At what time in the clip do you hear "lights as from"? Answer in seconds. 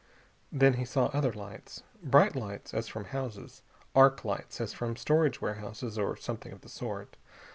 2.35-3.05, 4.25-4.95